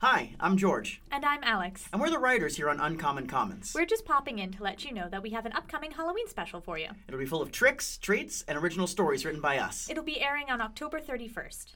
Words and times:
Hi, 0.00 0.34
I'm 0.40 0.56
George, 0.56 1.02
And 1.10 1.26
I'm 1.26 1.44
Alex. 1.44 1.86
and 1.92 2.00
we're 2.00 2.08
the 2.08 2.18
writers 2.18 2.56
here 2.56 2.70
on 2.70 2.80
Uncommon 2.80 3.26
Commons. 3.26 3.72
We're 3.74 3.84
just 3.84 4.06
popping 4.06 4.38
in 4.38 4.50
to 4.52 4.62
let 4.62 4.82
you 4.82 4.94
know 4.94 5.10
that 5.10 5.22
we 5.22 5.28
have 5.30 5.44
an 5.44 5.52
upcoming 5.52 5.90
Halloween 5.90 6.26
special 6.26 6.62
for 6.62 6.78
you. 6.78 6.88
It'll 7.06 7.20
be 7.20 7.26
full 7.26 7.42
of 7.42 7.52
tricks, 7.52 7.98
treats, 7.98 8.42
and 8.48 8.56
original 8.56 8.86
stories 8.86 9.26
written 9.26 9.42
by 9.42 9.58
us. 9.58 9.90
It'll 9.90 10.02
be 10.02 10.22
airing 10.22 10.48
on 10.48 10.62
October 10.62 11.00
31st. 11.00 11.74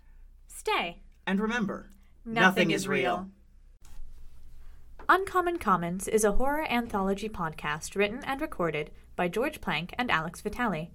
Stay. 0.49 1.03
And 1.27 1.39
remember, 1.39 1.91
Nothing 2.25 2.71
is 2.71 2.89
real. 2.89 3.29
Uncommon 5.07 5.59
Commons 5.59 6.09
is 6.09 6.25
a 6.25 6.33
horror 6.33 6.67
anthology 6.71 7.29
podcast 7.29 7.95
written 7.95 8.25
and 8.25 8.41
recorded 8.41 8.91
by 9.17 9.29
George 9.29 9.61
Plank 9.61 9.95
and 9.99 10.11
Alex 10.11 10.41
Vitale. 10.41 10.93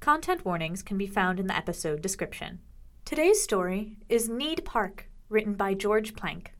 Content 0.00 0.44
warnings 0.44 0.82
can 0.82 0.98
be 0.98 1.06
found 1.06 1.38
in 1.38 1.46
the 1.46 1.56
episode 1.56 2.02
description. 2.02 2.58
Today's 3.04 3.40
story 3.40 3.98
is 4.08 4.28
Need 4.28 4.64
Park, 4.64 5.08
written 5.28 5.54
by 5.54 5.74
George 5.74 6.16
Plank. 6.16 6.52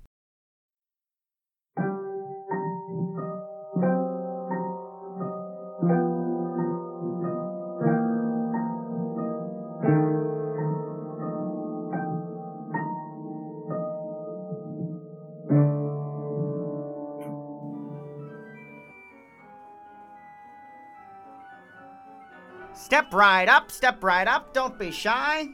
Step 22.93 23.15
right 23.15 23.49
up, 23.49 23.71
step 23.71 24.05
right 24.05 24.29
up, 24.29 24.53
don't 24.53 24.79
be 24.79 24.91
shy. 24.91 25.49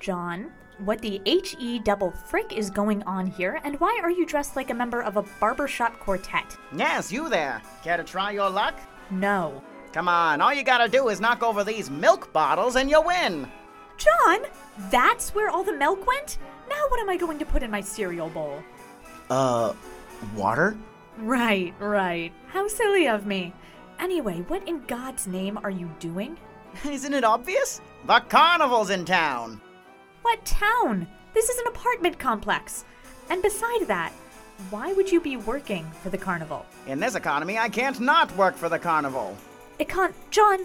John, 0.00 0.50
what 0.78 1.00
the 1.00 1.22
H-E 1.26 1.78
double 1.78 2.10
frick 2.10 2.52
is 2.52 2.70
going 2.70 3.04
on 3.04 3.24
here, 3.24 3.60
and 3.62 3.78
why 3.78 4.00
are 4.02 4.10
you 4.10 4.26
dressed 4.26 4.56
like 4.56 4.70
a 4.70 4.74
member 4.74 5.00
of 5.00 5.16
a 5.16 5.22
barbershop 5.38 6.00
quartet? 6.00 6.56
Yes, 6.76 7.12
you 7.12 7.28
there. 7.28 7.62
Care 7.84 7.98
to 7.98 8.02
try 8.02 8.32
your 8.32 8.50
luck? 8.50 8.80
No. 9.12 9.62
Come 9.92 10.08
on, 10.08 10.40
all 10.40 10.52
you 10.52 10.64
gotta 10.64 10.88
do 10.88 11.06
is 11.06 11.20
knock 11.20 11.44
over 11.44 11.62
these 11.62 11.88
milk 11.88 12.32
bottles 12.32 12.74
and 12.74 12.90
you 12.90 13.00
win. 13.00 13.48
John, 13.96 14.40
that's 14.90 15.36
where 15.36 15.50
all 15.50 15.62
the 15.62 15.78
milk 15.78 16.04
went? 16.04 16.38
Now 16.68 16.84
what 16.88 16.98
am 16.98 17.08
I 17.08 17.16
going 17.16 17.38
to 17.38 17.46
put 17.46 17.62
in 17.62 17.70
my 17.70 17.80
cereal 17.80 18.28
bowl? 18.28 18.60
Uh, 19.30 19.72
water? 20.34 20.76
Right, 21.18 21.74
right. 21.78 22.32
How 22.48 22.66
silly 22.66 23.06
of 23.06 23.24
me. 23.24 23.54
Anyway, 24.00 24.40
what 24.48 24.66
in 24.66 24.80
God's 24.88 25.28
name 25.28 25.60
are 25.62 25.70
you 25.70 25.88
doing? 26.00 26.36
Isn't 26.88 27.14
it 27.14 27.24
obvious? 27.24 27.80
The 28.06 28.20
carnival's 28.28 28.90
in 28.90 29.04
town. 29.04 29.60
What 30.22 30.44
town? 30.44 31.06
This 31.34 31.48
is 31.48 31.58
an 31.58 31.66
apartment 31.68 32.18
complex. 32.18 32.84
And 33.30 33.42
beside 33.42 33.86
that, 33.86 34.12
why 34.70 34.92
would 34.92 35.10
you 35.10 35.20
be 35.20 35.36
working 35.36 35.90
for 36.02 36.10
the 36.10 36.18
carnival? 36.18 36.66
In 36.86 37.00
this 37.00 37.14
economy, 37.14 37.58
I 37.58 37.68
can't 37.68 38.00
not 38.00 38.34
work 38.36 38.56
for 38.56 38.68
the 38.68 38.78
carnival. 38.78 39.36
It 39.78 39.88
can't. 39.88 40.14
John, 40.30 40.60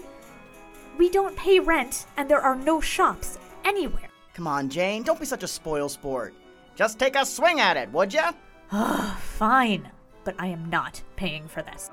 we 0.98 1.08
don't 1.08 1.36
pay 1.36 1.60
rent, 1.60 2.06
and 2.16 2.28
there 2.28 2.40
are 2.40 2.54
no 2.56 2.80
shops 2.80 3.38
anywhere. 3.64 4.08
Come 4.34 4.46
on, 4.46 4.68
Jane, 4.68 5.02
don't 5.02 5.18
be 5.18 5.26
such 5.26 5.42
a 5.42 5.48
spoil 5.48 5.88
sport. 5.88 6.34
Just 6.76 6.98
take 6.98 7.16
a 7.16 7.26
swing 7.26 7.60
at 7.60 7.76
it, 7.76 7.90
would 7.92 8.14
ya? 8.14 8.32
Ugh, 8.70 9.18
fine, 9.18 9.90
but 10.24 10.34
I 10.38 10.46
am 10.46 10.70
not 10.70 11.02
paying 11.16 11.48
for 11.48 11.62
this. 11.62 11.90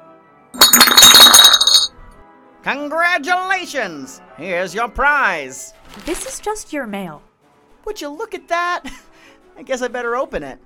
Congratulations! 2.65 4.21
Here's 4.37 4.73
your 4.73 4.89
prize. 4.89 5.75
This 6.03 6.25
is 6.25 6.39
just 6.39 6.73
your 6.73 6.87
mail. 6.87 7.21
Would 7.85 8.01
you 8.01 8.09
look 8.09 8.33
at 8.33 8.47
that? 8.47 8.81
I 9.55 9.61
guess 9.61 9.83
I 9.83 9.87
better 9.87 10.15
open 10.15 10.41
it. 10.41 10.57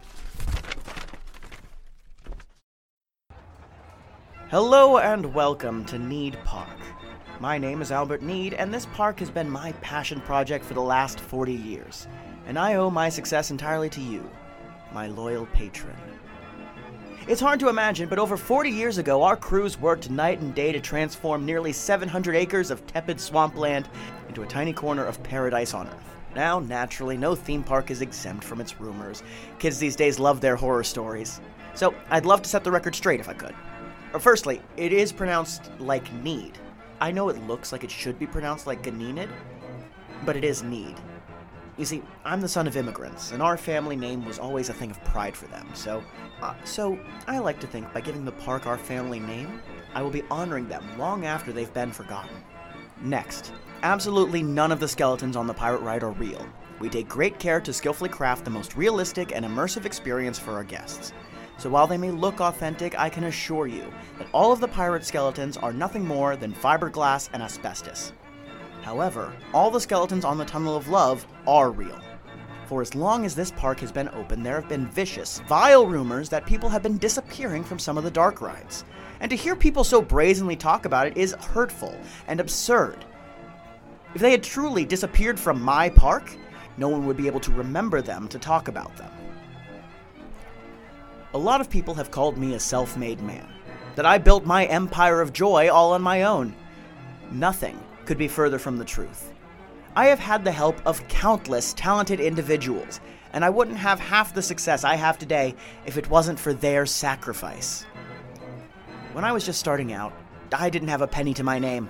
Hello 4.49 4.99
and 4.99 5.33
welcome 5.33 5.83
to 5.87 5.99
Need 5.99 6.37
Park. 6.45 6.69
My 7.41 7.57
name 7.57 7.81
is 7.81 7.91
Albert 7.91 8.21
Need, 8.21 8.53
and 8.53 8.73
this 8.73 8.85
park 8.93 9.19
has 9.19 9.29
been 9.29 9.49
my 9.49 9.73
passion 9.81 10.21
project 10.21 10.63
for 10.63 10.75
the 10.75 10.81
last 10.81 11.19
40 11.19 11.51
years. 11.51 12.07
And 12.47 12.57
I 12.57 12.75
owe 12.75 12.89
my 12.89 13.09
success 13.09 13.51
entirely 13.51 13.89
to 13.89 14.01
you, 14.01 14.23
my 14.93 15.07
loyal 15.07 15.47
patron. 15.47 15.97
It's 17.29 17.39
hard 17.39 17.59
to 17.59 17.69
imagine, 17.69 18.09
but 18.09 18.17
over 18.17 18.35
40 18.35 18.71
years 18.71 18.97
ago, 18.97 19.21
our 19.21 19.37
crews 19.37 19.79
worked 19.79 20.09
night 20.09 20.39
and 20.39 20.55
day 20.55 20.71
to 20.71 20.79
transform 20.79 21.45
nearly 21.45 21.71
700 21.71 22.35
acres 22.35 22.71
of 22.71 22.87
tepid 22.87 23.21
swampland 23.21 23.87
into 24.27 24.41
a 24.41 24.47
tiny 24.47 24.73
corner 24.73 25.05
of 25.05 25.21
paradise 25.21 25.75
on 25.75 25.85
Earth. 25.85 26.15
Now, 26.35 26.57
naturally, 26.57 27.17
no 27.17 27.35
theme 27.35 27.61
park 27.61 27.91
is 27.91 28.01
exempt 28.01 28.43
from 28.43 28.59
its 28.59 28.81
rumors. 28.81 29.21
Kids 29.59 29.77
these 29.77 29.95
days 29.95 30.17
love 30.17 30.41
their 30.41 30.55
horror 30.55 30.83
stories. 30.83 31.39
So, 31.75 31.93
I'd 32.09 32.25
love 32.25 32.41
to 32.41 32.49
set 32.49 32.63
the 32.63 32.71
record 32.71 32.95
straight 32.95 33.19
if 33.19 33.29
I 33.29 33.33
could. 33.33 33.53
Firstly, 34.19 34.59
it 34.75 34.91
is 34.91 35.11
pronounced 35.11 35.69
like 35.77 36.11
need. 36.23 36.57
I 36.99 37.11
know 37.11 37.29
it 37.29 37.37
looks 37.45 37.71
like 37.71 37.83
it 37.83 37.91
should 37.91 38.17
be 38.17 38.25
pronounced 38.25 38.65
like 38.65 38.81
Ganenid, 38.81 39.29
but 40.25 40.35
it 40.35 40.43
is 40.43 40.63
need. 40.63 40.95
You 41.79 41.85
see, 41.85 42.03
I'm 42.25 42.41
the 42.41 42.49
son 42.49 42.67
of 42.67 42.75
immigrants, 42.75 43.31
and 43.31 43.41
our 43.41 43.55
family 43.55 43.95
name 43.95 44.25
was 44.25 44.37
always 44.37 44.67
a 44.67 44.73
thing 44.73 44.91
of 44.91 45.01
pride 45.05 45.33
for 45.33 45.47
them. 45.47 45.65
So, 45.73 46.03
uh, 46.41 46.53
so 46.65 46.99
I 47.25 47.39
like 47.39 47.57
to 47.61 47.67
think 47.67 47.93
by 47.93 48.01
giving 48.01 48.25
the 48.25 48.33
park 48.33 48.67
our 48.67 48.77
family 48.77 49.21
name, 49.21 49.61
I 49.95 50.01
will 50.01 50.09
be 50.09 50.23
honoring 50.29 50.67
them 50.67 50.83
long 50.97 51.25
after 51.25 51.53
they've 51.53 51.73
been 51.73 51.93
forgotten. 51.93 52.35
Next, 53.01 53.53
absolutely 53.81 54.43
none 54.43 54.73
of 54.73 54.81
the 54.81 54.89
skeletons 54.89 55.37
on 55.37 55.47
the 55.47 55.53
pirate 55.53 55.79
ride 55.79 56.03
are 56.03 56.11
real. 56.11 56.45
We 56.81 56.89
take 56.89 57.07
great 57.07 57.39
care 57.39 57.61
to 57.61 57.71
skillfully 57.71 58.09
craft 58.09 58.43
the 58.43 58.51
most 58.51 58.75
realistic 58.75 59.33
and 59.33 59.45
immersive 59.45 59.85
experience 59.85 60.37
for 60.37 60.51
our 60.51 60.65
guests. 60.65 61.13
So 61.57 61.69
while 61.69 61.87
they 61.87 61.97
may 61.97 62.11
look 62.11 62.41
authentic, 62.41 62.99
I 62.99 63.07
can 63.07 63.23
assure 63.23 63.67
you 63.67 63.85
that 64.17 64.27
all 64.33 64.51
of 64.51 64.59
the 64.59 64.67
pirate 64.67 65.05
skeletons 65.05 65.55
are 65.55 65.71
nothing 65.71 66.05
more 66.05 66.35
than 66.35 66.51
fiberglass 66.51 67.29
and 67.31 67.41
asbestos. 67.41 68.11
However, 68.89 69.31
all 69.53 69.69
the 69.69 69.79
skeletons 69.79 70.25
on 70.25 70.39
the 70.39 70.45
Tunnel 70.45 70.75
of 70.75 70.87
Love 70.87 71.27
are 71.45 71.69
real. 71.69 72.01
For 72.65 72.81
as 72.81 72.95
long 72.95 73.23
as 73.23 73.35
this 73.35 73.51
park 73.51 73.79
has 73.81 73.91
been 73.91 74.09
open, 74.09 74.41
there 74.41 74.59
have 74.59 74.67
been 74.67 74.87
vicious, 74.87 75.41
vile 75.47 75.85
rumors 75.85 76.27
that 76.29 76.47
people 76.47 76.69
have 76.69 76.81
been 76.81 76.97
disappearing 76.97 77.63
from 77.63 77.77
some 77.77 77.99
of 77.99 78.03
the 78.03 78.09
dark 78.09 78.41
rides. 78.41 78.85
And 79.19 79.29
to 79.29 79.37
hear 79.37 79.55
people 79.55 79.83
so 79.83 80.01
brazenly 80.01 80.55
talk 80.55 80.85
about 80.85 81.05
it 81.05 81.15
is 81.15 81.33
hurtful 81.33 81.95
and 82.25 82.39
absurd. 82.39 83.05
If 84.15 84.21
they 84.21 84.31
had 84.31 84.41
truly 84.41 84.85
disappeared 84.85 85.39
from 85.39 85.61
my 85.61 85.89
park, 85.89 86.35
no 86.77 86.89
one 86.89 87.05
would 87.05 87.15
be 87.15 87.27
able 87.27 87.41
to 87.41 87.51
remember 87.51 88.01
them 88.01 88.27
to 88.29 88.39
talk 88.39 88.69
about 88.69 88.97
them. 88.97 89.11
A 91.35 91.37
lot 91.37 91.61
of 91.61 91.69
people 91.69 91.93
have 91.93 92.09
called 92.09 92.39
me 92.39 92.55
a 92.55 92.59
self 92.59 92.97
made 92.97 93.21
man, 93.21 93.47
that 93.93 94.07
I 94.07 94.17
built 94.17 94.47
my 94.47 94.65
empire 94.65 95.21
of 95.21 95.31
joy 95.31 95.69
all 95.69 95.93
on 95.93 96.01
my 96.01 96.23
own. 96.23 96.55
Nothing 97.29 97.79
could 98.09 98.17
be 98.17 98.27
further 98.27 98.57
from 98.57 98.75
the 98.75 98.83
truth. 98.83 99.31
I 99.95 100.07
have 100.07 100.17
had 100.17 100.43
the 100.43 100.51
help 100.51 100.81
of 100.83 101.07
countless 101.09 101.75
talented 101.75 102.19
individuals, 102.19 103.01
and 103.33 103.45
I 103.45 103.51
wouldn't 103.51 103.77
have 103.77 103.99
half 103.99 104.33
the 104.33 104.41
success 104.41 104.83
I 104.83 104.95
have 104.95 105.19
today 105.19 105.53
if 105.85 105.95
it 105.95 106.09
wasn't 106.09 106.39
for 106.39 106.51
their 106.51 106.87
sacrifice. 106.87 107.83
When 109.13 109.23
I 109.23 109.31
was 109.31 109.45
just 109.45 109.59
starting 109.59 109.93
out, 109.93 110.11
I 110.51 110.71
didn't 110.71 110.87
have 110.87 111.03
a 111.03 111.07
penny 111.07 111.35
to 111.35 111.43
my 111.43 111.59
name. 111.59 111.87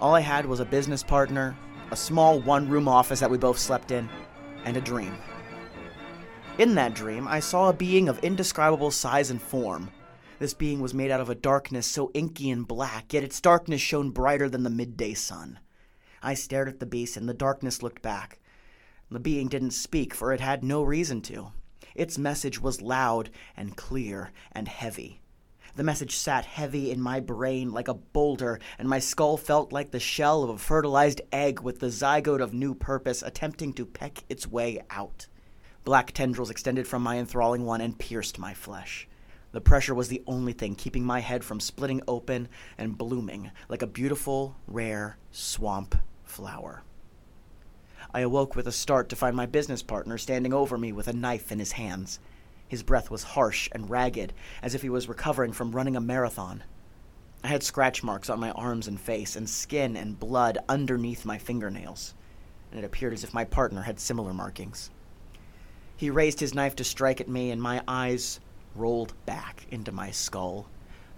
All 0.00 0.12
I 0.12 0.22
had 0.22 0.44
was 0.44 0.58
a 0.58 0.64
business 0.64 1.04
partner, 1.04 1.56
a 1.92 1.96
small 1.96 2.40
one 2.40 2.68
room 2.68 2.88
office 2.88 3.20
that 3.20 3.30
we 3.30 3.38
both 3.38 3.60
slept 3.60 3.92
in, 3.92 4.08
and 4.64 4.76
a 4.76 4.80
dream. 4.80 5.16
In 6.58 6.74
that 6.74 6.94
dream, 6.94 7.28
I 7.28 7.38
saw 7.38 7.68
a 7.68 7.72
being 7.72 8.08
of 8.08 8.18
indescribable 8.24 8.90
size 8.90 9.30
and 9.30 9.40
form. 9.40 9.92
This 10.38 10.54
being 10.54 10.80
was 10.80 10.94
made 10.94 11.10
out 11.10 11.20
of 11.20 11.28
a 11.28 11.34
darkness 11.34 11.86
so 11.86 12.12
inky 12.14 12.48
and 12.50 12.66
black, 12.66 13.12
yet 13.12 13.24
its 13.24 13.40
darkness 13.40 13.80
shone 13.80 14.10
brighter 14.10 14.48
than 14.48 14.62
the 14.62 14.70
midday 14.70 15.14
sun. 15.14 15.58
I 16.22 16.34
stared 16.34 16.68
at 16.68 16.78
the 16.78 16.86
beast, 16.86 17.16
and 17.16 17.28
the 17.28 17.34
darkness 17.34 17.82
looked 17.82 18.02
back. 18.02 18.38
The 19.10 19.18
being 19.18 19.48
didn't 19.48 19.72
speak, 19.72 20.14
for 20.14 20.32
it 20.32 20.40
had 20.40 20.62
no 20.62 20.82
reason 20.82 21.22
to. 21.22 21.52
Its 21.94 22.18
message 22.18 22.60
was 22.60 22.80
loud 22.80 23.30
and 23.56 23.76
clear 23.76 24.30
and 24.52 24.68
heavy. 24.68 25.20
The 25.74 25.82
message 25.82 26.16
sat 26.16 26.44
heavy 26.44 26.92
in 26.92 27.00
my 27.00 27.18
brain 27.18 27.72
like 27.72 27.88
a 27.88 27.94
boulder, 27.94 28.60
and 28.78 28.88
my 28.88 29.00
skull 29.00 29.36
felt 29.36 29.72
like 29.72 29.90
the 29.90 29.98
shell 29.98 30.44
of 30.44 30.50
a 30.50 30.58
fertilized 30.58 31.20
egg 31.32 31.60
with 31.60 31.80
the 31.80 31.88
zygote 31.88 32.40
of 32.40 32.54
new 32.54 32.74
purpose 32.74 33.22
attempting 33.22 33.72
to 33.72 33.86
peck 33.86 34.22
its 34.28 34.46
way 34.46 34.82
out. 34.90 35.26
Black 35.84 36.12
tendrils 36.12 36.50
extended 36.50 36.86
from 36.86 37.02
my 37.02 37.18
enthralling 37.18 37.64
one 37.64 37.80
and 37.80 37.98
pierced 37.98 38.38
my 38.38 38.54
flesh. 38.54 39.08
The 39.52 39.60
pressure 39.60 39.94
was 39.94 40.08
the 40.08 40.22
only 40.26 40.52
thing 40.52 40.74
keeping 40.74 41.04
my 41.04 41.20
head 41.20 41.42
from 41.42 41.58
splitting 41.58 42.02
open 42.06 42.48
and 42.76 42.98
blooming 42.98 43.50
like 43.68 43.82
a 43.82 43.86
beautiful, 43.86 44.56
rare 44.66 45.16
swamp 45.30 45.96
flower. 46.24 46.82
I 48.12 48.20
awoke 48.20 48.54
with 48.54 48.66
a 48.66 48.72
start 48.72 49.08
to 49.08 49.16
find 49.16 49.34
my 49.34 49.46
business 49.46 49.82
partner 49.82 50.18
standing 50.18 50.52
over 50.52 50.76
me 50.76 50.92
with 50.92 51.08
a 51.08 51.12
knife 51.12 51.50
in 51.50 51.58
his 51.58 51.72
hands. 51.72 52.20
His 52.66 52.82
breath 52.82 53.10
was 53.10 53.22
harsh 53.22 53.68
and 53.72 53.88
ragged, 53.88 54.34
as 54.62 54.74
if 54.74 54.82
he 54.82 54.90
was 54.90 55.08
recovering 55.08 55.52
from 55.52 55.72
running 55.72 55.96
a 55.96 56.00
marathon. 56.00 56.62
I 57.42 57.48
had 57.48 57.62
scratch 57.62 58.02
marks 58.02 58.28
on 58.28 58.40
my 58.40 58.50
arms 58.50 58.88
and 58.88 59.00
face, 59.00 59.36
and 59.36 59.48
skin 59.48 59.96
and 59.96 60.18
blood 60.18 60.58
underneath 60.68 61.24
my 61.24 61.38
fingernails, 61.38 62.14
and 62.70 62.78
it 62.78 62.84
appeared 62.84 63.14
as 63.14 63.24
if 63.24 63.32
my 63.32 63.44
partner 63.44 63.82
had 63.82 64.00
similar 64.00 64.34
markings. 64.34 64.90
He 65.96 66.10
raised 66.10 66.40
his 66.40 66.54
knife 66.54 66.76
to 66.76 66.84
strike 66.84 67.20
at 67.20 67.28
me, 67.28 67.50
and 67.50 67.62
my 67.62 67.82
eyes 67.88 68.40
rolled 68.78 69.14
back 69.26 69.66
into 69.70 69.92
my 69.92 70.10
skull. 70.10 70.68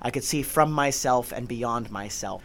I 0.03 0.11
could 0.11 0.25
see 0.25 0.43
from 0.43 0.73
myself 0.73 1.33
and 1.33 1.47
beyond 1.47 1.91
myself. 1.91 2.43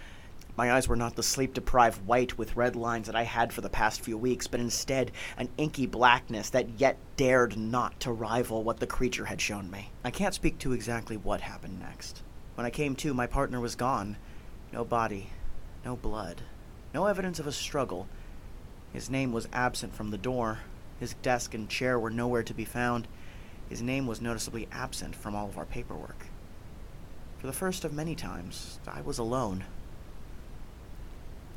My 0.57 0.71
eyes 0.71 0.87
were 0.87 0.95
not 0.95 1.15
the 1.15 1.23
sleep 1.23 1.53
deprived 1.53 2.05
white 2.05 2.37
with 2.37 2.55
red 2.55 2.75
lines 2.75 3.07
that 3.07 3.15
I 3.15 3.23
had 3.23 3.51
for 3.51 3.61
the 3.61 3.69
past 3.69 4.01
few 4.01 4.17
weeks, 4.17 4.47
but 4.47 4.61
instead 4.61 5.11
an 5.37 5.49
inky 5.57 5.85
blackness 5.85 6.49
that 6.51 6.79
yet 6.79 6.97
dared 7.17 7.57
not 7.57 7.99
to 8.01 8.11
rival 8.11 8.63
what 8.63 8.79
the 8.79 8.87
creature 8.87 9.25
had 9.25 9.41
shown 9.41 9.69
me. 9.69 9.91
I 10.03 10.11
can't 10.11 10.33
speak 10.33 10.57
to 10.59 10.71
exactly 10.71 11.17
what 11.17 11.41
happened 11.41 11.79
next. 11.79 12.23
When 12.55 12.65
I 12.65 12.69
came 12.69 12.95
to, 12.97 13.13
my 13.13 13.27
partner 13.27 13.59
was 13.59 13.75
gone. 13.75 14.15
No 14.71 14.85
body, 14.85 15.29
no 15.83 15.97
blood, 15.97 16.41
no 16.93 17.05
evidence 17.05 17.37
of 17.39 17.47
a 17.47 17.51
struggle. 17.51 18.07
His 18.93 19.09
name 19.09 19.33
was 19.33 19.49
absent 19.51 19.93
from 19.93 20.11
the 20.11 20.17
door. 20.17 20.59
His 21.01 21.15
desk 21.15 21.53
and 21.53 21.67
chair 21.67 21.99
were 21.99 22.09
nowhere 22.09 22.43
to 22.43 22.53
be 22.53 22.63
found. 22.63 23.09
His 23.69 23.81
name 23.81 24.07
was 24.07 24.21
noticeably 24.21 24.67
absent 24.71 25.15
from 25.15 25.35
all 25.35 25.47
of 25.47 25.57
our 25.57 25.65
paperwork. 25.65 26.27
For 27.39 27.47
the 27.47 27.53
first 27.53 27.83
of 27.83 27.93
many 27.93 28.15
times, 28.15 28.79
I 28.87 29.01
was 29.01 29.17
alone. 29.17 29.65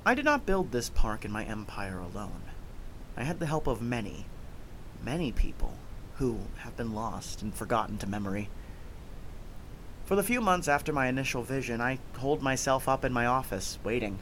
I 0.04 0.14
did 0.14 0.24
not 0.24 0.46
build 0.46 0.72
this 0.72 0.88
park 0.88 1.24
in 1.24 1.30
my 1.30 1.44
empire 1.44 1.98
alone. 1.98 2.42
I 3.16 3.24
had 3.24 3.40
the 3.40 3.46
help 3.46 3.66
of 3.66 3.82
many, 3.82 4.26
many 5.04 5.32
people 5.32 5.74
who 6.16 6.38
have 6.58 6.76
been 6.76 6.94
lost 6.94 7.42
and 7.42 7.54
forgotten 7.54 7.98
to 7.98 8.06
memory. 8.06 8.48
For 10.06 10.16
the 10.16 10.22
few 10.22 10.40
months 10.40 10.68
after 10.68 10.92
my 10.92 11.08
initial 11.08 11.42
vision, 11.42 11.80
I 11.80 11.98
holed 12.16 12.42
myself 12.42 12.88
up 12.88 13.04
in 13.04 13.12
my 13.12 13.26
office, 13.26 13.78
waiting. 13.84 14.18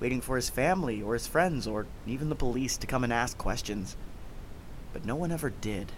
Waiting 0.00 0.20
for 0.20 0.34
his 0.34 0.50
family 0.50 1.00
or 1.00 1.14
his 1.14 1.28
friends 1.28 1.66
or 1.68 1.86
even 2.06 2.28
the 2.28 2.34
police 2.34 2.76
to 2.78 2.86
come 2.88 3.04
and 3.04 3.12
ask 3.12 3.38
questions. 3.38 3.96
But 4.92 5.04
no 5.04 5.14
one 5.14 5.30
ever 5.30 5.50
did. 5.50 5.92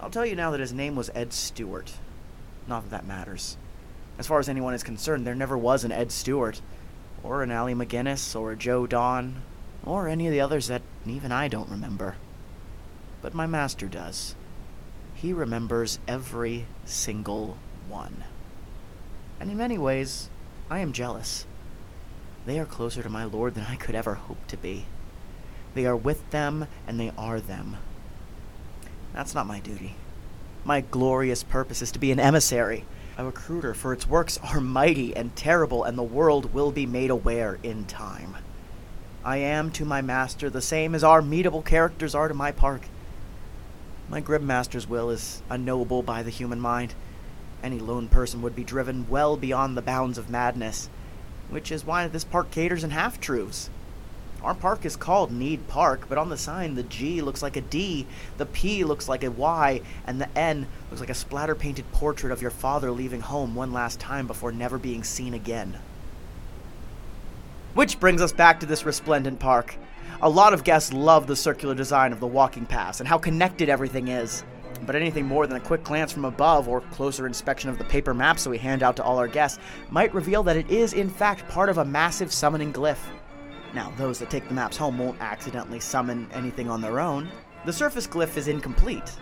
I'll 0.00 0.10
tell 0.10 0.26
you 0.26 0.36
now 0.36 0.50
that 0.50 0.60
his 0.60 0.72
name 0.72 0.96
was 0.96 1.10
Ed 1.14 1.32
Stewart. 1.32 1.92
Not 2.68 2.82
that 2.82 2.90
that 2.90 3.06
matters. 3.06 3.56
As 4.18 4.26
far 4.26 4.38
as 4.38 4.48
anyone 4.48 4.74
is 4.74 4.82
concerned, 4.82 5.26
there 5.26 5.34
never 5.34 5.56
was 5.56 5.84
an 5.84 5.92
Ed 5.92 6.10
Stewart 6.10 6.60
or 7.26 7.42
an 7.42 7.50
Allie 7.50 7.74
McGinnis, 7.74 8.38
or 8.38 8.52
a 8.52 8.56
Joe 8.56 8.86
Don, 8.86 9.42
or 9.84 10.08
any 10.08 10.26
of 10.26 10.32
the 10.32 10.40
others 10.40 10.68
that 10.68 10.82
even 11.04 11.32
I 11.32 11.48
don't 11.48 11.68
remember. 11.68 12.16
But 13.20 13.34
my 13.34 13.46
master 13.46 13.88
does. 13.88 14.36
He 15.14 15.32
remembers 15.32 15.98
every 16.06 16.66
single 16.84 17.56
one. 17.88 18.24
And 19.40 19.50
in 19.50 19.56
many 19.56 19.76
ways, 19.76 20.30
I 20.70 20.78
am 20.78 20.92
jealous. 20.92 21.46
They 22.44 22.60
are 22.60 22.66
closer 22.66 23.02
to 23.02 23.08
my 23.08 23.24
lord 23.24 23.54
than 23.54 23.64
I 23.64 23.76
could 23.76 23.94
ever 23.94 24.14
hope 24.14 24.46
to 24.48 24.56
be. 24.56 24.86
They 25.74 25.84
are 25.86 25.96
with 25.96 26.30
them, 26.30 26.68
and 26.86 27.00
they 27.00 27.12
are 27.18 27.40
them. 27.40 27.76
That's 29.12 29.34
not 29.34 29.46
my 29.46 29.60
duty. 29.60 29.96
My 30.64 30.80
glorious 30.80 31.42
purpose 31.42 31.82
is 31.82 31.92
to 31.92 31.98
be 31.98 32.10
an 32.12 32.20
emissary 32.20 32.84
a 33.18 33.24
recruiter, 33.24 33.72
for 33.72 33.92
its 33.92 34.06
works 34.06 34.38
are 34.42 34.60
mighty 34.60 35.16
and 35.16 35.34
terrible, 35.34 35.84
and 35.84 35.96
the 35.96 36.02
world 36.02 36.52
will 36.52 36.70
be 36.70 36.86
made 36.86 37.10
aware 37.10 37.58
in 37.62 37.84
time. 37.86 38.36
I 39.24 39.38
am 39.38 39.70
to 39.72 39.84
my 39.84 40.02
master 40.02 40.50
the 40.50 40.60
same 40.60 40.94
as 40.94 41.02
our 41.02 41.22
meetable 41.22 41.64
characters 41.64 42.14
are 42.14 42.28
to 42.28 42.34
my 42.34 42.52
park. 42.52 42.82
My 44.08 44.20
Grim-master's 44.20 44.88
will 44.88 45.10
is 45.10 45.42
unknowable 45.50 46.02
by 46.02 46.22
the 46.22 46.30
human 46.30 46.60
mind. 46.60 46.94
Any 47.62 47.78
lone 47.78 48.08
person 48.08 48.42
would 48.42 48.54
be 48.54 48.62
driven 48.62 49.08
well 49.08 49.36
beyond 49.36 49.76
the 49.76 49.82
bounds 49.82 50.18
of 50.18 50.30
madness, 50.30 50.88
which 51.48 51.72
is 51.72 51.84
why 51.84 52.06
this 52.06 52.22
park 52.22 52.50
caters 52.50 52.84
in 52.84 52.90
half 52.90 53.18
truths. 53.18 53.70
Our 54.46 54.54
park 54.54 54.84
is 54.84 54.94
called 54.94 55.32
Need 55.32 55.66
Park, 55.66 56.06
but 56.08 56.18
on 56.18 56.28
the 56.28 56.36
sign 56.36 56.76
the 56.76 56.84
G 56.84 57.20
looks 57.20 57.42
like 57.42 57.56
a 57.56 57.60
D, 57.60 58.06
the 58.36 58.46
P 58.46 58.84
looks 58.84 59.08
like 59.08 59.24
a 59.24 59.30
Y, 59.32 59.80
and 60.06 60.20
the 60.20 60.38
N 60.38 60.68
looks 60.88 61.00
like 61.00 61.10
a 61.10 61.14
splatter 61.14 61.56
painted 61.56 61.90
portrait 61.90 62.32
of 62.32 62.40
your 62.40 62.52
father 62.52 62.92
leaving 62.92 63.22
home 63.22 63.56
one 63.56 63.72
last 63.72 63.98
time 63.98 64.28
before 64.28 64.52
never 64.52 64.78
being 64.78 65.02
seen 65.02 65.34
again. 65.34 65.80
Which 67.74 67.98
brings 67.98 68.22
us 68.22 68.32
back 68.32 68.60
to 68.60 68.66
this 68.66 68.86
resplendent 68.86 69.40
park. 69.40 69.74
A 70.22 70.30
lot 70.30 70.54
of 70.54 70.62
guests 70.62 70.92
love 70.92 71.26
the 71.26 71.34
circular 71.34 71.74
design 71.74 72.12
of 72.12 72.20
the 72.20 72.28
walking 72.28 72.66
paths 72.66 73.00
and 73.00 73.08
how 73.08 73.18
connected 73.18 73.68
everything 73.68 74.06
is. 74.06 74.44
But 74.82 74.94
anything 74.94 75.26
more 75.26 75.48
than 75.48 75.56
a 75.56 75.60
quick 75.60 75.82
glance 75.82 76.12
from 76.12 76.24
above 76.24 76.68
or 76.68 76.82
closer 76.82 77.26
inspection 77.26 77.68
of 77.68 77.78
the 77.78 77.84
paper 77.84 78.14
maps 78.14 78.44
that 78.44 78.50
we 78.50 78.58
hand 78.58 78.84
out 78.84 78.94
to 78.94 79.02
all 79.02 79.18
our 79.18 79.26
guests 79.26 79.58
might 79.90 80.14
reveal 80.14 80.44
that 80.44 80.56
it 80.56 80.70
is, 80.70 80.92
in 80.92 81.10
fact, 81.10 81.48
part 81.48 81.68
of 81.68 81.78
a 81.78 81.84
massive 81.84 82.32
summoning 82.32 82.72
glyph. 82.72 82.98
Now, 83.76 83.92
those 83.98 84.18
that 84.20 84.30
take 84.30 84.48
the 84.48 84.54
maps 84.54 84.78
home 84.78 84.98
won't 84.98 85.20
accidentally 85.20 85.80
summon 85.80 86.30
anything 86.32 86.70
on 86.70 86.80
their 86.80 86.98
own. 86.98 87.28
The 87.66 87.72
surface 87.74 88.06
glyph 88.06 88.38
is 88.38 88.48
incomplete. 88.48 89.12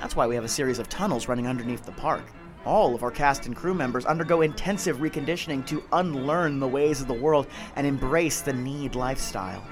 That's 0.00 0.16
why 0.16 0.26
we 0.26 0.34
have 0.34 0.42
a 0.42 0.48
series 0.48 0.80
of 0.80 0.88
tunnels 0.88 1.28
running 1.28 1.46
underneath 1.46 1.86
the 1.86 1.92
park. 1.92 2.24
All 2.64 2.96
of 2.96 3.04
our 3.04 3.12
cast 3.12 3.46
and 3.46 3.54
crew 3.54 3.74
members 3.74 4.04
undergo 4.04 4.40
intensive 4.40 4.96
reconditioning 4.96 5.64
to 5.66 5.84
unlearn 5.92 6.58
the 6.58 6.66
ways 6.66 7.00
of 7.00 7.06
the 7.06 7.14
world 7.14 7.46
and 7.76 7.86
embrace 7.86 8.40
the 8.40 8.52
need 8.52 8.96
lifestyle. 8.96 9.64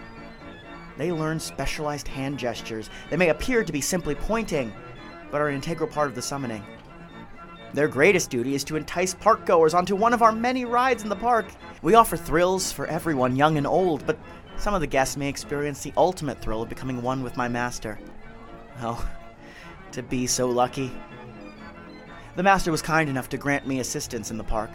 They 0.96 1.10
learn 1.10 1.40
specialized 1.40 2.06
hand 2.06 2.38
gestures 2.38 2.88
that 3.10 3.18
may 3.18 3.30
appear 3.30 3.64
to 3.64 3.72
be 3.72 3.80
simply 3.80 4.14
pointing, 4.14 4.72
but 5.32 5.40
are 5.40 5.48
an 5.48 5.56
integral 5.56 5.88
part 5.88 6.06
of 6.06 6.14
the 6.14 6.22
summoning. 6.22 6.62
Their 7.72 7.86
greatest 7.86 8.30
duty 8.30 8.54
is 8.54 8.64
to 8.64 8.76
entice 8.76 9.14
park 9.14 9.46
goers 9.46 9.74
onto 9.74 9.94
one 9.94 10.12
of 10.12 10.22
our 10.22 10.32
many 10.32 10.64
rides 10.64 11.04
in 11.04 11.08
the 11.08 11.16
park. 11.16 11.46
We 11.82 11.94
offer 11.94 12.16
thrills 12.16 12.72
for 12.72 12.86
everyone, 12.86 13.36
young 13.36 13.56
and 13.58 13.66
old, 13.66 14.04
but 14.06 14.18
some 14.56 14.74
of 14.74 14.80
the 14.80 14.88
guests 14.88 15.16
may 15.16 15.28
experience 15.28 15.82
the 15.82 15.92
ultimate 15.96 16.40
thrill 16.40 16.62
of 16.62 16.68
becoming 16.68 17.00
one 17.00 17.22
with 17.22 17.36
my 17.36 17.46
master. 17.46 17.98
Oh, 18.80 19.08
to 19.92 20.02
be 20.02 20.26
so 20.26 20.48
lucky. 20.48 20.90
The 22.34 22.42
master 22.42 22.72
was 22.72 22.82
kind 22.82 23.08
enough 23.08 23.28
to 23.28 23.38
grant 23.38 23.68
me 23.68 23.78
assistance 23.78 24.32
in 24.32 24.38
the 24.38 24.44
park. 24.44 24.70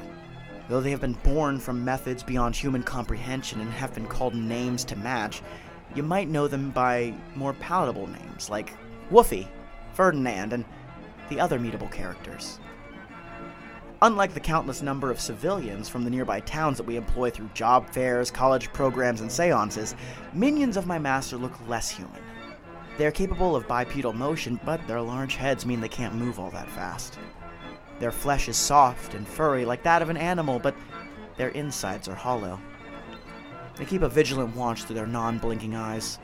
Though 0.69 0.81
they 0.81 0.91
have 0.91 1.01
been 1.01 1.13
born 1.13 1.59
from 1.59 1.83
methods 1.83 2.24
beyond 2.24 2.56
human 2.56 2.81
comprehension 2.81 3.59
and 3.59 3.69
have 3.71 3.94
been 3.94 4.07
called 4.07 4.36
names 4.36 4.86
to 4.86 4.95
match, 4.95 5.41
you 5.94 6.01
might 6.01 6.30
know 6.30 6.48
them 6.48 6.71
by 6.71 7.13
more 7.36 7.53
palatable 7.53 8.07
names 8.07 8.50
like 8.50 8.74
Woofy, 9.12 9.48
Ferdinand, 9.94 10.53
and 10.53 10.65
the 11.30 11.39
other 11.39 11.59
meetable 11.59 11.91
characters. 11.91 12.59
Unlike 14.05 14.35
the 14.35 14.39
countless 14.39 14.83
number 14.83 15.09
of 15.09 15.19
civilians 15.19 15.89
from 15.89 16.03
the 16.03 16.11
nearby 16.11 16.39
towns 16.41 16.77
that 16.77 16.85
we 16.85 16.95
employ 16.95 17.31
through 17.31 17.49
job 17.55 17.89
fairs, 17.89 18.29
college 18.29 18.71
programs, 18.71 19.19
and 19.21 19.31
seances, 19.31 19.95
minions 20.31 20.77
of 20.77 20.85
my 20.85 20.99
master 20.99 21.37
look 21.37 21.53
less 21.67 21.89
human. 21.89 22.21
They 22.99 23.07
are 23.07 23.11
capable 23.11 23.55
of 23.55 23.67
bipedal 23.67 24.13
motion, 24.13 24.59
but 24.63 24.85
their 24.85 25.01
large 25.01 25.37
heads 25.37 25.65
mean 25.65 25.81
they 25.81 25.89
can't 25.89 26.13
move 26.13 26.37
all 26.39 26.51
that 26.51 26.69
fast. 26.69 27.17
Their 27.97 28.11
flesh 28.11 28.47
is 28.47 28.57
soft 28.57 29.15
and 29.15 29.27
furry 29.27 29.65
like 29.65 29.81
that 29.81 30.03
of 30.03 30.12
an 30.12 30.17
animal, 30.17 30.59
but 30.59 30.75
their 31.35 31.50
insides 31.50 32.07
are 32.07 32.13
hollow. 32.13 32.59
They 33.75 33.85
keep 33.85 34.03
a 34.03 34.07
vigilant 34.07 34.55
watch 34.55 34.83
through 34.83 34.97
their 34.97 35.07
non 35.07 35.39
blinking 35.39 35.75
eyes. 35.75 36.19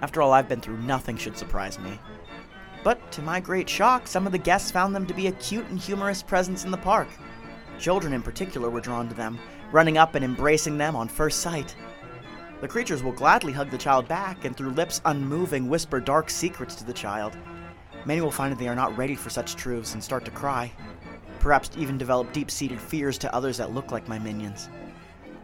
After 0.00 0.22
all 0.22 0.32
I've 0.32 0.48
been 0.48 0.62
through, 0.62 0.78
nothing 0.78 1.18
should 1.18 1.36
surprise 1.36 1.78
me. 1.78 2.00
But 2.88 3.12
to 3.12 3.20
my 3.20 3.38
great 3.38 3.68
shock, 3.68 4.06
some 4.06 4.24
of 4.24 4.32
the 4.32 4.38
guests 4.38 4.70
found 4.70 4.96
them 4.96 5.04
to 5.08 5.12
be 5.12 5.26
a 5.26 5.32
cute 5.32 5.66
and 5.66 5.78
humorous 5.78 6.22
presence 6.22 6.64
in 6.64 6.70
the 6.70 6.78
park. 6.78 7.06
Children 7.78 8.14
in 8.14 8.22
particular 8.22 8.70
were 8.70 8.80
drawn 8.80 9.10
to 9.10 9.14
them, 9.14 9.38
running 9.72 9.98
up 9.98 10.14
and 10.14 10.24
embracing 10.24 10.78
them 10.78 10.96
on 10.96 11.06
first 11.06 11.40
sight. 11.40 11.76
The 12.62 12.66
creatures 12.66 13.02
will 13.02 13.12
gladly 13.12 13.52
hug 13.52 13.68
the 13.68 13.76
child 13.76 14.08
back 14.08 14.46
and 14.46 14.56
through 14.56 14.70
lips 14.70 15.02
unmoving 15.04 15.68
whisper 15.68 16.00
dark 16.00 16.30
secrets 16.30 16.74
to 16.76 16.84
the 16.84 16.94
child. 16.94 17.36
Many 18.06 18.22
will 18.22 18.30
find 18.30 18.50
that 18.50 18.58
they 18.58 18.68
are 18.68 18.74
not 18.74 18.96
ready 18.96 19.14
for 19.14 19.28
such 19.28 19.54
truths 19.54 19.92
and 19.92 20.02
start 20.02 20.24
to 20.24 20.30
cry. 20.30 20.72
Perhaps 21.40 21.72
even 21.76 21.98
develop 21.98 22.32
deep 22.32 22.50
seated 22.50 22.80
fears 22.80 23.18
to 23.18 23.34
others 23.34 23.58
that 23.58 23.74
look 23.74 23.92
like 23.92 24.08
my 24.08 24.18
minions. 24.18 24.70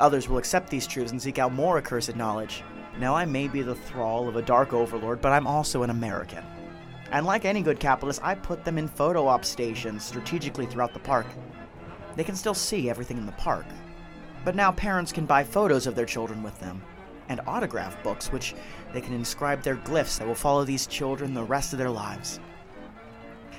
Others 0.01 0.31
will 0.31 0.39
accept 0.39 0.71
these 0.71 0.87
truths 0.87 1.13
and 1.13 1.21
seek 1.21 1.39
out 1.39 1.53
more 1.53 1.77
accursed 1.77 2.17
knowledge. 2.17 2.63
Now, 2.99 3.15
I 3.15 3.27
may 3.27 3.49
be 3.49 3.61
the 3.61 3.75
thrall 3.75 4.31
of 4.31 4.37
a 4.37 4.43
dark 4.43 4.73
overlord, 4.73 5.21
but 5.21 5.33
I'm 5.33 5.47
also 5.47 5.83
an 5.83 5.91
American. 5.91 6.43
And 7.15 7.25
like 7.25 7.45
any 7.45 7.63
good 7.63 7.79
capitalist, 7.79 8.21
I 8.25 8.35
put 8.35 8.65
them 8.65 8.77
in 8.77 8.89
photo 8.89 9.29
op 9.29 9.45
stations 9.45 10.03
strategically 10.03 10.67
throughout 10.67 10.93
the 10.93 10.99
park. 10.99 11.27
They 12.17 12.25
can 12.25 12.35
still 12.35 12.55
see 12.55 12.91
everything 12.91 13.19
in 13.19 13.25
the 13.25 13.31
park. 13.33 13.67
But 14.45 14.57
now 14.57 14.73
parents 14.73 15.13
can 15.13 15.25
buy 15.25 15.45
photos 15.45 15.87
of 15.87 15.95
their 15.95 16.07
children 16.07 16.43
with 16.43 16.59
them, 16.59 16.83
and 17.29 17.41
autograph 17.47 18.03
books 18.03 18.33
which 18.33 18.57
they 18.93 19.01
can 19.01 19.13
inscribe 19.13 19.63
their 19.63 19.77
glyphs 19.77 20.19
that 20.19 20.27
will 20.27 20.35
follow 20.35 20.65
these 20.65 20.89
children 20.89 21.35
the 21.35 21.45
rest 21.45 21.73
of 21.73 21.79
their 21.79 21.89
lives. 21.89 22.41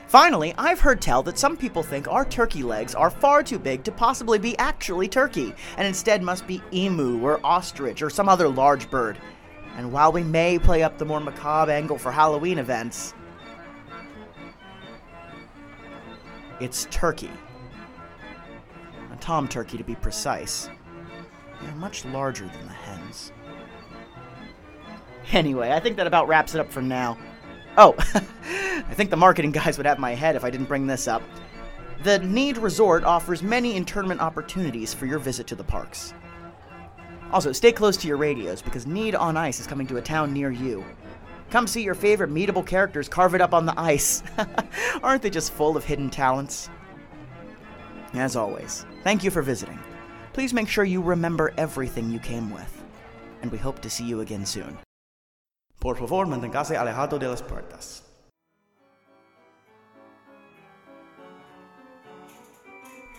Finally, 0.08 0.54
I've 0.58 0.82
heard 0.82 1.02
tell 1.02 1.24
that 1.24 1.40
some 1.40 1.56
people 1.56 1.82
think 1.82 2.10
our 2.10 2.26
turkey 2.26 2.62
legs 2.62 2.94
are 2.94 3.10
far 3.10 3.42
too 3.42 3.58
big 3.58 3.86
to 3.86 3.92
possibly 3.94 4.38
be 4.38 4.58
actually 4.58 5.08
turkey, 5.08 5.56
and 5.78 5.88
instead 5.88 6.22
must 6.22 6.46
be 6.46 6.62
emu 6.74 7.22
or 7.22 7.40
ostrich 7.42 8.02
or 8.02 8.10
some 8.10 8.28
other 8.28 8.50
large 8.50 8.90
bird. 8.90 9.18
And 9.78 9.94
while 9.94 10.12
we 10.12 10.24
may 10.24 10.60
play 10.60 10.84
up 10.84 10.98
the 10.98 11.06
more 11.06 11.22
macabre 11.22 11.72
angle 11.72 11.98
for 11.98 12.12
Halloween 12.12 12.60
events, 12.60 13.14
It's 16.60 16.88
turkey. 16.90 17.32
A 19.12 19.16
tom 19.18 19.48
turkey, 19.48 19.78
to 19.78 19.84
be 19.84 19.96
precise. 19.96 20.70
They're 21.62 21.76
much 21.76 22.06
larger 22.06 22.48
than 22.48 22.66
the 22.68 22.74
hens. 22.74 23.32
Anyway, 25.32 25.72
I 25.72 25.80
think 25.80 25.98
that 25.98 26.06
about 26.06 26.28
wraps 26.28 26.54
it 26.54 26.60
up 26.62 26.72
for 26.72 26.84
now. 26.84 27.18
Oh, 27.78 27.96
I 28.88 28.94
think 28.94 29.10
the 29.10 29.18
marketing 29.18 29.52
guys 29.52 29.76
would 29.78 29.88
have 29.88 29.98
my 29.98 30.14
head 30.14 30.36
if 30.36 30.44
I 30.44 30.52
didn't 30.52 30.68
bring 30.68 30.86
this 30.86 31.08
up. 31.08 31.24
The 32.04 32.20
Need 32.20 32.60
Resort 32.60 33.04
offers 33.04 33.42
many 33.42 33.76
internment 33.76 34.22
opportunities 34.22 34.94
for 34.94 35.08
your 35.08 35.18
visit 35.18 35.48
to 35.48 35.56
the 35.56 35.64
parks. 35.64 36.14
Also, 37.32 37.52
stay 37.52 37.72
close 37.72 37.98
to 37.98 38.08
your 38.08 38.18
radios 38.18 38.62
because 38.62 38.86
Need 38.86 39.16
on 39.16 39.36
Ice 39.36 39.60
is 39.60 39.66
coming 39.66 39.88
to 39.88 39.98
a 39.98 40.02
town 40.02 40.32
near 40.32 40.52
you. 40.52 40.86
Come 41.52 41.68
see 41.68 41.84
your 41.84 41.96
favorite 41.96 42.32
meetable 42.32 42.66
characters 42.66 43.08
carve 43.08 43.36
it 43.36 43.42
up 43.42 43.54
on 43.54 43.66
the 43.66 43.80
ice. 43.80 44.24
Aren't 45.04 45.22
they 45.22 45.30
just 45.30 45.54
full 45.54 45.78
of 45.78 45.86
hidden 45.86 46.10
talents? 46.10 46.70
As 48.14 48.36
always, 48.36 48.86
thank 49.04 49.24
you 49.24 49.32
for 49.32 49.42
visiting. 49.42 49.80
Please 50.34 50.54
make 50.54 50.68
sure 50.68 50.84
you 50.84 51.02
remember 51.02 51.54
everything 51.58 52.10
you 52.10 52.20
came 52.20 52.52
with. 52.52 52.84
And 53.42 53.52
we 53.52 53.58
hope 53.58 53.80
to 53.82 53.90
see 53.90 54.06
you 54.06 54.22
again 54.22 54.46
soon. 54.46 54.78
Por 55.80 55.96
favor, 55.96 56.26
manténgase 56.26 56.76
alejado 56.76 57.20
de 57.20 57.30
las 57.30 57.42
puertas. 57.42 58.02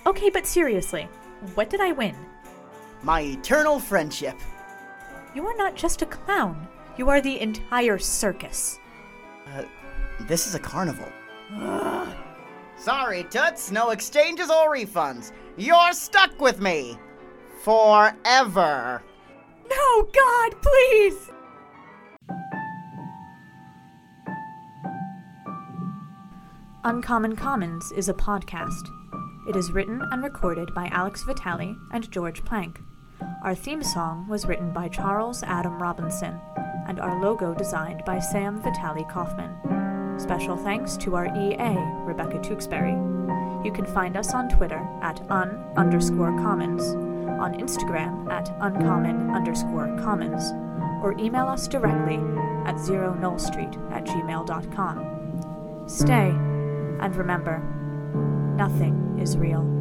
Okay, 0.06 0.30
but 0.30 0.46
seriously, 0.46 1.08
what 1.54 1.68
did 1.68 1.80
I 1.80 1.92
win? 1.92 2.14
My 3.02 3.20
eternal 3.20 3.78
friendship. 3.78 4.36
You 5.34 5.46
are 5.46 5.56
not 5.56 5.76
just 5.76 6.02
a 6.02 6.06
clown, 6.06 6.66
you 6.96 7.08
are 7.08 7.20
the 7.20 7.40
entire 7.40 7.98
circus. 7.98 8.78
Uh, 9.46 9.64
this 10.22 10.46
is 10.46 10.54
a 10.54 10.58
carnival. 10.58 11.08
Sorry, 12.76 13.24
Toots, 13.24 13.70
no 13.70 13.90
exchanges 13.90 14.50
or 14.50 14.72
refunds. 14.74 15.32
You're 15.56 15.92
stuck 15.92 16.40
with 16.40 16.60
me. 16.60 16.98
Forever. 17.62 19.02
No, 19.68 20.02
God, 20.02 20.54
please! 20.62 21.30
Uncommon 26.84 27.34
Commons 27.34 27.90
is 27.96 28.08
a 28.08 28.14
podcast. 28.14 28.88
It 29.48 29.56
is 29.56 29.72
written 29.72 30.00
and 30.12 30.22
recorded 30.22 30.72
by 30.74 30.86
Alex 30.88 31.24
Vitale 31.24 31.76
and 31.92 32.10
George 32.12 32.44
Plank. 32.44 32.78
Our 33.42 33.54
theme 33.54 33.82
song 33.82 34.28
was 34.28 34.46
written 34.46 34.72
by 34.72 34.88
Charles 34.88 35.42
Adam 35.42 35.82
Robinson, 35.82 36.38
and 36.88 37.00
our 37.00 37.20
logo 37.20 37.54
designed 37.54 38.04
by 38.04 38.18
Sam 38.18 38.62
Vitali 38.62 39.04
Kaufman. 39.10 40.18
Special 40.18 40.56
thanks 40.56 40.96
to 40.98 41.14
our 41.16 41.26
EA, 41.26 41.76
Rebecca 42.04 42.40
Tewksbury. 42.40 42.96
You 43.64 43.72
can 43.72 43.84
find 43.84 44.16
us 44.16 44.32
on 44.32 44.48
Twitter 44.48 44.86
at 45.02 45.20
un 45.30 45.62
underscore 45.76 46.32
commons, 46.38 46.82
on 47.40 47.54
Instagram 47.54 48.30
at 48.30 48.48
uncommon 48.60 49.30
underscore 49.30 49.88
commons, 49.98 50.52
or 51.02 51.14
email 51.18 51.46
us 51.46 51.68
directly 51.68 52.20
at 52.64 52.78
zero 52.78 53.14
null 53.14 53.38
street 53.38 53.76
at 53.90 54.04
gmail.com. 54.04 55.84
Stay, 55.86 56.30
and 57.00 57.16
remember, 57.16 57.58
nothing 58.56 59.18
is 59.20 59.36
real. 59.36 59.75